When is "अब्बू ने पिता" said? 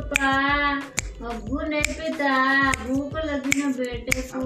1.28-2.32